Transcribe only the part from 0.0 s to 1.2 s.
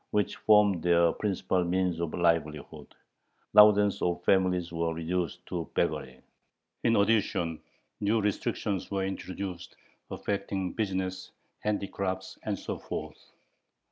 which formed their